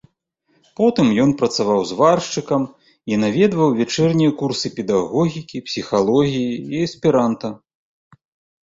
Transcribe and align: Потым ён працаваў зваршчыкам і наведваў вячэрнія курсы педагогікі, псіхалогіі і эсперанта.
Потым 0.77 1.11
ён 1.25 1.29
працаваў 1.41 1.81
зваршчыкам 1.91 2.61
і 3.11 3.19
наведваў 3.25 3.69
вячэрнія 3.83 4.31
курсы 4.41 4.67
педагогікі, 4.81 5.63
псіхалогіі 5.71 6.51
і 6.75 6.85
эсперанта. 6.89 7.47